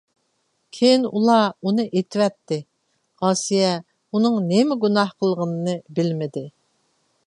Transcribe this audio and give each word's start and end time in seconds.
كېيىن 0.77 1.03
ئۇلار 1.09 1.45
ئۇنى 1.69 1.85
ئېتىۋەتتى، 1.99 2.59
ئاسىيە 3.29 3.71
ئۇنىڭ 4.09 4.41
نېمە 4.49 4.83
گۇناھ 4.87 5.17
قىلغىنىنى 5.23 5.79
بىلمىدى. 6.01 6.49